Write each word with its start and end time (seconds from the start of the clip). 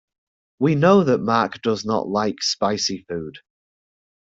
We 0.57 0.73
know 0.73 1.03
that 1.03 1.19
Mark 1.19 1.61
does 1.61 1.85
not 1.85 2.07
like 2.07 2.41
spicy 2.41 3.05
food. 3.07 3.37